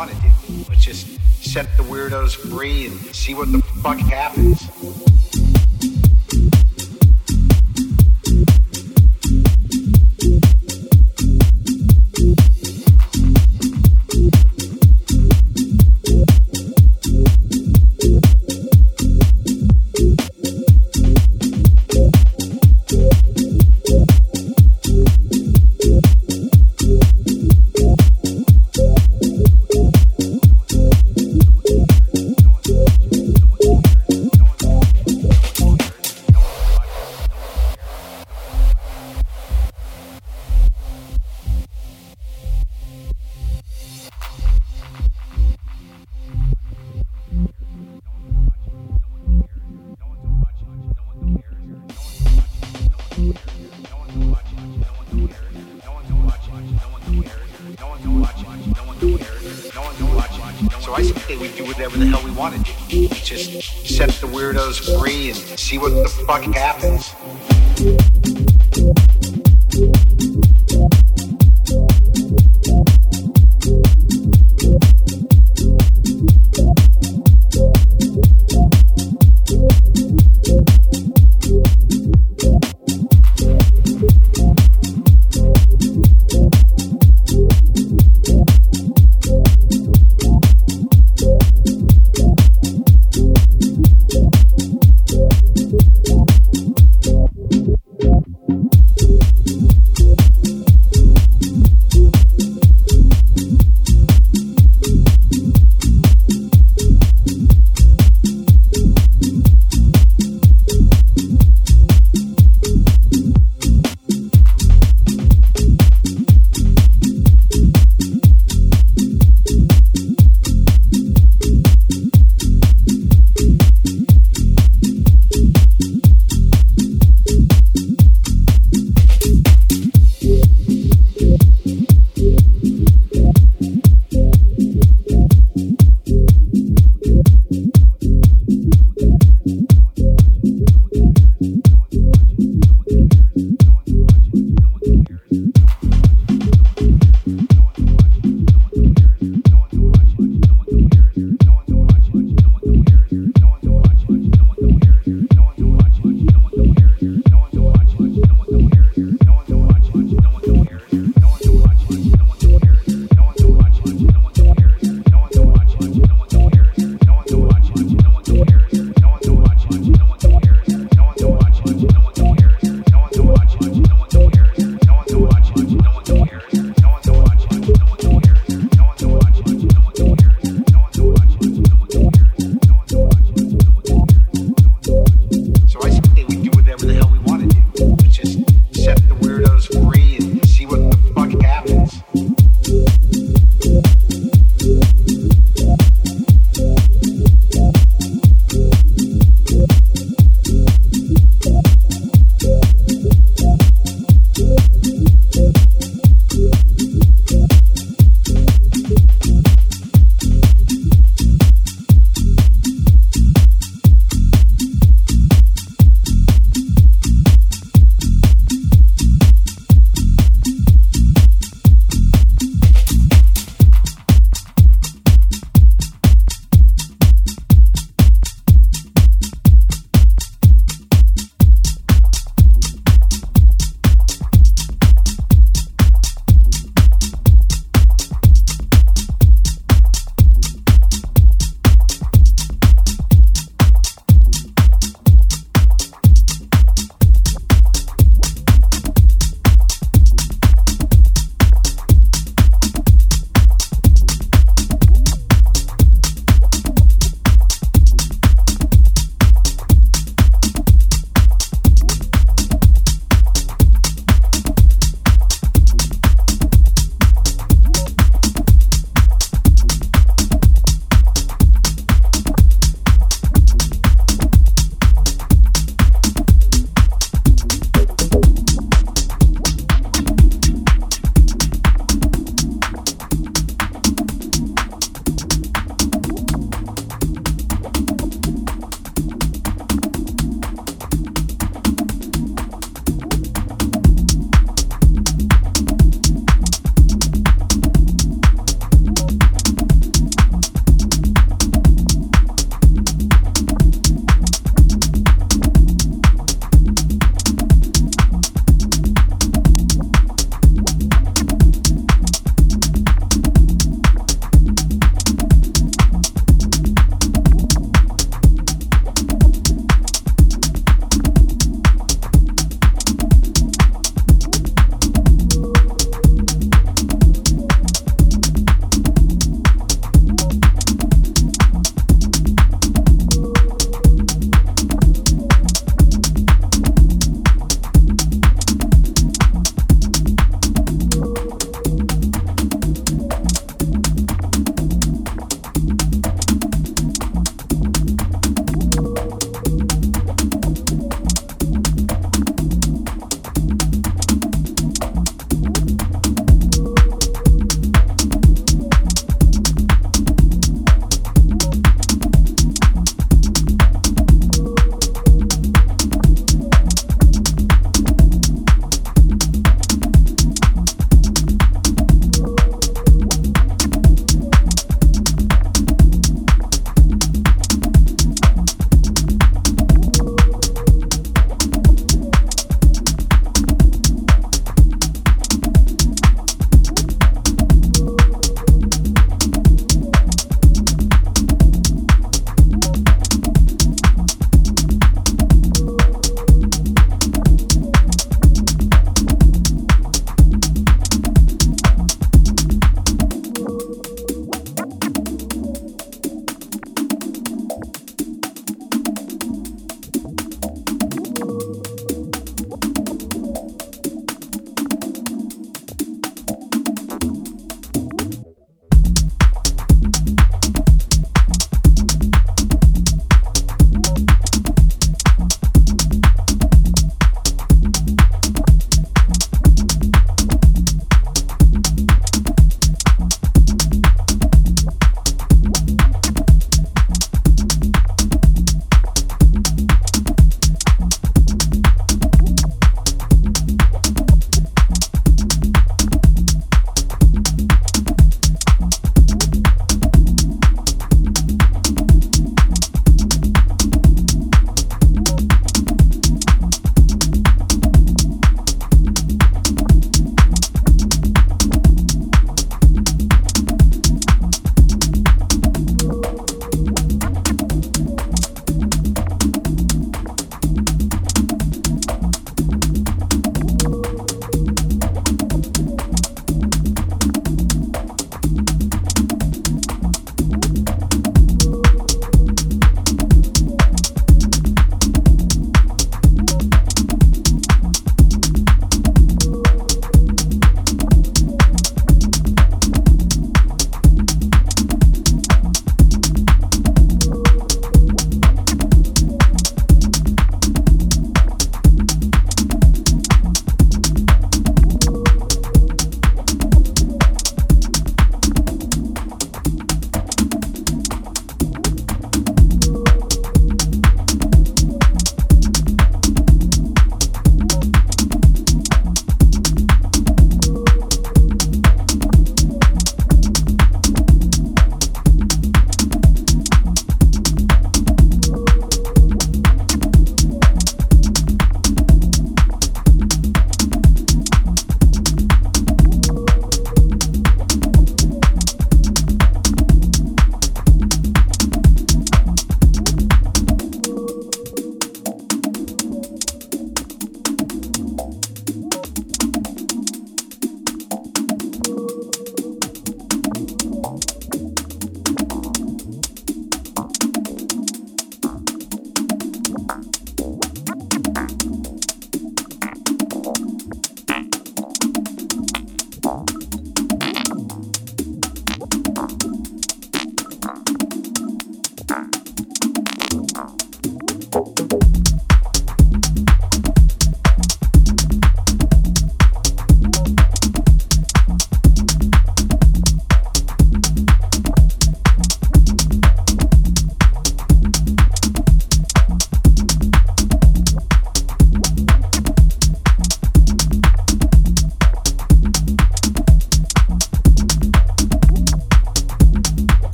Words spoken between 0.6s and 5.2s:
Let's just set the weirdos free and see what the fuck happens.